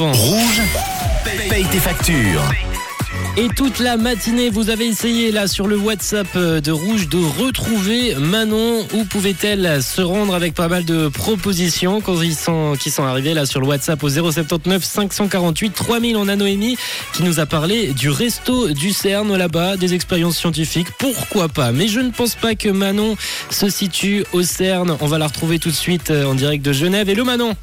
Rouge, 0.00 0.62
paye 1.50 1.64
tes 1.64 1.80
factures. 1.80 2.48
Et 3.36 3.48
toute 3.48 3.80
la 3.80 3.96
matinée, 3.96 4.48
vous 4.48 4.70
avez 4.70 4.86
essayé 4.86 5.32
là 5.32 5.48
sur 5.48 5.66
le 5.66 5.76
WhatsApp 5.76 6.28
euh, 6.36 6.60
de 6.60 6.70
Rouge 6.70 7.08
de 7.08 7.18
retrouver 7.18 8.14
Manon. 8.14 8.86
Où 8.94 9.04
pouvait-elle 9.06 9.82
se 9.82 10.00
rendre 10.00 10.36
avec 10.36 10.54
pas 10.54 10.68
mal 10.68 10.84
de 10.84 11.08
propositions 11.08 12.00
qui 12.00 12.90
sont 12.92 13.02
arrivés 13.02 13.34
là 13.34 13.44
sur 13.44 13.60
le 13.60 13.66
WhatsApp 13.66 14.00
au 14.04 14.08
079 14.08 14.84
548 14.84 15.70
3000. 15.70 16.16
On 16.16 16.28
a 16.28 16.36
Noémie 16.36 16.76
qui 17.12 17.24
nous 17.24 17.40
a 17.40 17.46
parlé 17.46 17.88
du 17.92 18.08
resto 18.08 18.68
du 18.68 18.92
CERN 18.92 19.36
là-bas, 19.36 19.76
des 19.76 19.94
expériences 19.94 20.36
scientifiques. 20.36 20.92
Pourquoi 21.00 21.48
pas? 21.48 21.72
Mais 21.72 21.88
je 21.88 21.98
ne 21.98 22.10
pense 22.10 22.36
pas 22.36 22.54
que 22.54 22.68
Manon 22.68 23.16
se 23.50 23.68
situe 23.68 24.24
au 24.32 24.44
CERN. 24.44 24.96
On 25.00 25.06
va 25.08 25.18
la 25.18 25.26
retrouver 25.26 25.58
tout 25.58 25.70
de 25.70 25.74
suite 25.74 26.12
euh, 26.12 26.24
en 26.24 26.36
direct 26.36 26.64
de 26.64 26.72
Genève. 26.72 27.08
Hello 27.08 27.24
Manon 27.24 27.56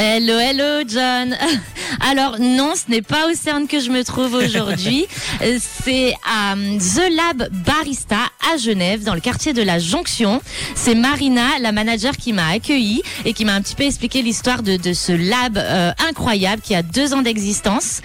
Hello, 0.00 0.38
hello, 0.38 0.84
John. 0.86 1.36
Alors 2.08 2.38
non, 2.38 2.74
ce 2.76 2.88
n'est 2.88 3.02
pas 3.02 3.28
au 3.28 3.34
CERN 3.34 3.66
que 3.66 3.80
je 3.80 3.90
me 3.90 4.04
trouve 4.04 4.34
aujourd'hui. 4.34 5.08
C'est 5.58 6.14
à 6.24 6.52
euh, 6.52 6.78
The 6.78 7.12
Lab 7.12 7.48
Barista 7.66 8.18
à 8.52 8.56
Genève, 8.56 9.04
dans 9.04 9.14
le 9.14 9.20
quartier 9.20 9.52
de 9.52 9.62
la 9.62 9.78
Jonction. 9.78 10.40
C'est 10.74 10.94
Marina, 10.94 11.58
la 11.60 11.72
manager, 11.72 12.16
qui 12.16 12.32
m'a 12.32 12.48
accueilli 12.48 13.02
et 13.24 13.32
qui 13.32 13.44
m'a 13.44 13.54
un 13.54 13.60
petit 13.60 13.74
peu 13.74 13.84
expliqué 13.84 14.22
l'histoire 14.22 14.62
de, 14.62 14.76
de, 14.76 14.92
ce 14.92 15.12
lab 15.12 15.58
euh, 15.58 15.92
incroyable 16.08 16.62
qui 16.62 16.74
a 16.74 16.82
deux 16.82 17.14
ans 17.14 17.22
d'existence. 17.22 18.00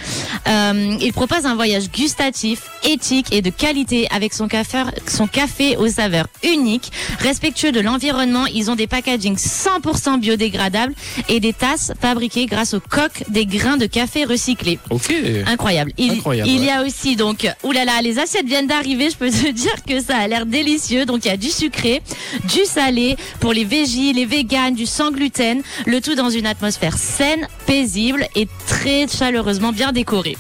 Euh, 0.48 0.98
il 1.00 1.14
propose 1.14 1.46
un 1.46 1.56
voyage 1.56 1.90
gustatif, 1.92 2.62
éthique 2.84 3.34
et 3.34 3.42
de 3.42 3.50
qualité 3.50 4.08
avec 4.12 4.34
son 4.34 4.48
café, 4.48 4.84
son 5.08 5.28
café 5.28 5.78
aux 5.78 5.88
saveurs 5.88 6.28
uniques, 6.44 6.92
respectueux 7.20 7.72
de 7.72 7.80
l'environnement. 7.80 8.46
Ils 8.48 8.70
ont 8.70 8.76
des 8.76 8.88
packagings 8.88 9.38
100% 9.38 10.20
biodégradables 10.20 10.94
et 11.30 11.40
des 11.40 11.54
tasses 11.54 11.94
fabriquées 12.02 12.46
grâce 12.46 12.74
aux 12.74 12.80
coques 12.82 13.24
des 13.30 13.46
grains 13.46 13.78
de 13.78 13.86
café 13.86 14.26
recyclés. 14.26 14.80
Ok. 14.90 15.14
Incroyable. 15.48 15.94
Il, 15.98 16.12
Incroyable, 16.12 16.50
il 16.50 16.60
ouais. 16.60 16.66
y 16.66 16.70
a 16.70 16.84
aussi 16.84 17.16
donc, 17.16 17.48
oulala, 17.64 18.02
les 18.02 18.20
assiettes 18.20 18.48
viennent 18.48 18.68
d'arriver. 18.68 19.10
Je 19.10 19.16
peux 19.16 19.30
te 19.30 19.52
dire 19.52 19.76
que 19.88 20.02
ça 20.02 20.18
a 20.18 20.28
l'air 20.34 20.46
délicieux. 20.46 21.06
Donc 21.06 21.26
il 21.26 21.28
y 21.28 21.32
a 21.32 21.38
du 21.38 21.50
sucré, 21.50 22.02
du 22.46 22.66
salé 22.66 23.16
pour 23.40 23.54
les 23.54 23.66
végies, 23.66 24.14
les 24.14 24.26
véganes, 24.26 24.76
du 24.76 24.86
sans 24.86 25.12
gluten. 25.12 25.62
Le 25.86 26.02
tout 26.02 26.16
dans 26.16 26.30
une 26.30 26.46
atmosphère 26.46 26.98
saine, 26.98 27.48
paisible 27.66 28.28
et 28.36 28.48
très 28.68 29.08
chaleureusement 29.08 29.72
bien 29.72 29.92
décorée. 29.92 30.38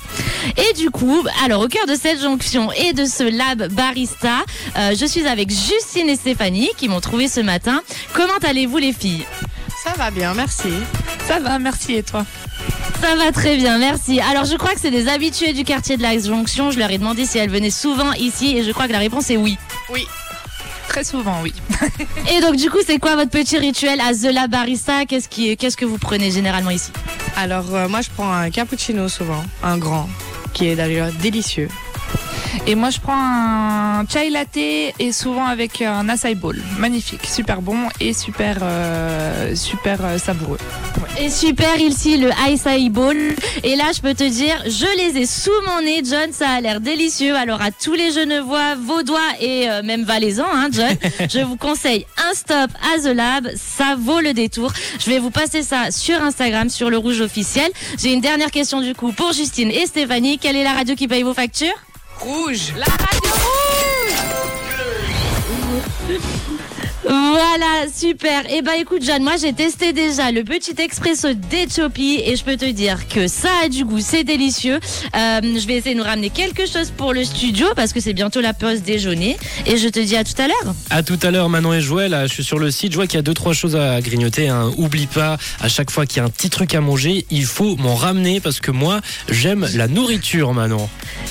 Et 0.57 0.73
du 0.73 0.89
coup, 0.89 1.23
alors 1.45 1.61
au 1.61 1.67
cœur 1.67 1.85
de 1.85 1.95
cette 1.95 2.21
jonction 2.21 2.71
et 2.71 2.93
de 2.93 3.05
ce 3.05 3.23
lab 3.23 3.71
barista, 3.73 4.43
euh, 4.77 4.95
je 4.99 5.05
suis 5.05 5.25
avec 5.27 5.49
Justine 5.49 6.09
et 6.09 6.15
Stéphanie 6.15 6.69
qui 6.77 6.89
m'ont 6.89 7.01
trouvé 7.01 7.27
ce 7.27 7.39
matin. 7.39 7.81
Comment 8.13 8.39
allez-vous 8.43 8.77
les 8.77 8.93
filles? 8.93 9.25
Ça 9.83 9.93
va 9.97 10.11
bien, 10.11 10.33
merci. 10.33 10.69
Ça 11.27 11.39
va, 11.39 11.59
merci 11.59 11.95
et 11.95 12.03
toi? 12.03 12.25
Ça 13.01 13.15
va 13.15 13.31
très 13.31 13.57
bien, 13.57 13.77
merci. 13.77 14.21
Alors 14.21 14.45
je 14.45 14.55
crois 14.55 14.73
que 14.73 14.79
c'est 14.79 14.91
des 14.91 15.09
habitués 15.09 15.53
du 15.53 15.63
quartier 15.63 15.97
de 15.97 16.01
la 16.01 16.17
jonction. 16.17 16.71
Je 16.71 16.79
leur 16.79 16.89
ai 16.89 16.97
demandé 16.97 17.25
si 17.25 17.37
elles 17.37 17.49
venaient 17.49 17.69
souvent 17.69 18.13
ici 18.13 18.57
et 18.57 18.63
je 18.63 18.71
crois 18.71 18.87
que 18.87 18.93
la 18.93 18.99
réponse 18.99 19.29
est 19.29 19.37
oui. 19.37 19.57
Oui. 19.89 20.07
Très 20.87 21.03
souvent, 21.03 21.41
oui. 21.41 21.53
Et 22.31 22.41
donc 22.41 22.55
du 22.55 22.69
coup, 22.69 22.77
c'est 22.85 22.99
quoi 22.99 23.15
votre 23.15 23.31
petit 23.31 23.57
rituel 23.57 23.99
à 24.01 24.13
The 24.13 24.33
La 24.33 24.47
Barista 24.47 25.05
Qu'est-ce 25.05 25.27
qui, 25.27 25.57
qu'est-ce 25.57 25.77
que 25.77 25.85
vous 25.85 25.97
prenez 25.97 26.29
généralement 26.29 26.69
ici? 26.69 26.91
Alors, 27.35 27.73
euh, 27.73 27.87
moi, 27.87 28.01
je 28.01 28.09
prends 28.09 28.31
un 28.31 28.49
cappuccino 28.51 29.09
souvent, 29.09 29.43
un 29.63 29.77
grand, 29.77 30.07
qui 30.53 30.67
est 30.67 30.75
d'ailleurs 30.75 31.11
délicieux. 31.13 31.67
Et 32.67 32.75
moi, 32.75 32.89
je 32.89 32.99
prends 32.99 33.13
un 33.13 34.05
chai 34.07 34.29
latte 34.29 34.57
et 34.57 35.11
souvent 35.11 35.45
avec 35.45 35.81
un 35.81 36.07
acai 36.09 36.35
bowl. 36.35 36.61
Magnifique, 36.77 37.25
super 37.25 37.61
bon 37.61 37.89
et 37.99 38.13
super, 38.13 38.59
euh, 38.61 39.55
super 39.55 39.99
euh, 40.03 40.17
savoureux. 40.17 40.59
Et 41.19 41.29
super 41.29 41.77
ici 41.79 42.17
le 42.17 42.29
Ice 42.49 42.91
Bowl. 42.91 43.17
Et 43.63 43.75
là, 43.75 43.91
je 43.95 44.01
peux 44.01 44.13
te 44.13 44.23
dire, 44.23 44.55
je 44.65 44.97
les 44.97 45.21
ai 45.21 45.25
sous 45.25 45.51
mon 45.67 45.81
nez, 45.81 46.01
John. 46.03 46.31
Ça 46.31 46.49
a 46.49 46.61
l'air 46.61 46.81
délicieux. 46.81 47.35
Alors 47.35 47.61
à 47.61 47.71
tous 47.71 47.93
les 47.93 48.11
Genevois, 48.11 48.75
Vaudois 48.75 49.19
et 49.39 49.69
euh, 49.69 49.83
même 49.83 50.03
Valaisans, 50.03 50.45
hein, 50.51 50.69
John, 50.71 50.95
je 51.29 51.39
vous 51.39 51.57
conseille 51.57 52.05
un 52.17 52.33
stop 52.33 52.71
à 52.81 52.99
The 52.99 53.15
Lab. 53.15 53.49
Ça 53.55 53.95
vaut 53.97 54.19
le 54.19 54.33
détour. 54.33 54.71
Je 54.99 55.09
vais 55.09 55.19
vous 55.19 55.31
passer 55.31 55.63
ça 55.63 55.91
sur 55.91 56.21
Instagram, 56.21 56.69
sur 56.69 56.89
le 56.89 56.97
Rouge 56.97 57.21
officiel. 57.21 57.71
J'ai 58.01 58.13
une 58.13 58.21
dernière 58.21 58.51
question 58.51 58.81
du 58.81 58.95
coup 58.95 59.11
pour 59.11 59.33
Justine 59.33 59.71
et 59.71 59.85
Stéphanie. 59.85 60.39
Quelle 60.39 60.55
est 60.55 60.63
la 60.63 60.73
radio 60.73 60.95
qui 60.95 61.07
paye 61.07 61.23
vos 61.23 61.33
factures? 61.33 61.73
Rouge. 62.23 62.73
La 62.77 62.85
radio 62.85 63.31
rouge 63.43 64.13
Voilà, 67.03 67.85
super. 67.93 68.49
Et 68.51 68.61
bah 68.61 68.77
écoute 68.79 69.03
John, 69.05 69.23
moi 69.23 69.33
j'ai 69.39 69.53
testé 69.53 69.93
déjà 69.93 70.31
le 70.31 70.43
petit 70.43 70.75
expresso 70.79 71.33
d'Ethiopie 71.33 72.21
et 72.25 72.35
je 72.35 72.43
peux 72.43 72.55
te 72.55 72.69
dire 72.69 73.07
que 73.07 73.27
ça 73.27 73.49
a 73.63 73.69
du 73.69 73.83
goût, 73.83 73.99
c'est 73.99 74.23
délicieux. 74.23 74.79
Euh, 75.15 75.41
je 75.43 75.67
vais 75.67 75.75
essayer 75.75 75.95
de 75.95 75.99
nous 75.99 76.05
ramener 76.05 76.29
quelque 76.29 76.65
chose 76.65 76.91
pour 76.95 77.13
le 77.13 77.23
studio 77.23 77.67
parce 77.75 77.93
que 77.93 77.99
c'est 77.99 78.13
bientôt 78.13 78.41
la 78.41 78.53
pause 78.53 78.81
déjeuner 78.83 79.37
et 79.65 79.77
je 79.77 79.87
te 79.89 79.99
dis 79.99 80.15
à 80.15 80.23
tout 80.23 80.39
à 80.41 80.47
l'heure. 80.47 80.75
À 80.89 81.03
tout 81.03 81.19
à 81.21 81.31
l'heure, 81.31 81.49
Manon 81.49 81.73
et 81.73 81.81
Joël. 81.81 82.11
Là, 82.11 82.27
je 82.27 82.33
suis 82.33 82.43
sur 82.43 82.59
le 82.59 82.71
site. 82.71 82.91
Je 82.91 82.97
vois 82.97 83.07
qu'il 83.07 83.17
y 83.17 83.19
a 83.19 83.23
deux, 83.23 83.33
trois 83.33 83.53
choses 83.53 83.75
à 83.75 83.99
grignoter. 84.01 84.47
Hein. 84.47 84.71
Oublie 84.77 85.07
pas, 85.07 85.37
à 85.59 85.67
chaque 85.67 85.91
fois 85.91 86.05
qu'il 86.05 86.17
y 86.17 86.19
a 86.21 86.25
un 86.25 86.29
petit 86.29 86.49
truc 86.49 86.73
à 86.75 86.81
manger, 86.81 87.25
il 87.31 87.45
faut 87.45 87.75
m'en 87.77 87.95
ramener 87.95 88.39
parce 88.39 88.59
que 88.59 88.71
moi, 88.71 89.01
j'aime 89.29 89.67
la 89.75 89.87
nourriture, 89.87 90.53
Manon. 90.53 90.89